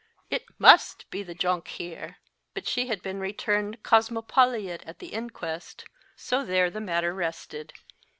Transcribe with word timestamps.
It 0.31 0.45
must 0.57 1.07
be 1.11 1.21
the" 1.21 1.35
Jonkheer." 1.35 2.15
But 2.55 2.67
she 2.67 2.87
had 2.87 3.03
been 3.03 3.19
returned 3.19 3.83
* 3.83 3.83
Kosmopoliet 3.83 4.81
at 4.87 4.97
the 4.97 5.09
inquest, 5.13 5.85
so 6.15 6.43
there 6.43 6.71
the 6.71 6.81
matter 6.81 7.13
rested. 7.13 7.71